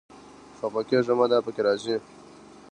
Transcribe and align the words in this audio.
خپه 0.57 0.81
کېږه 0.89 1.13
مه، 1.19 1.25
دا 1.31 1.37
پکې 1.45 1.61
راځي 1.67 1.95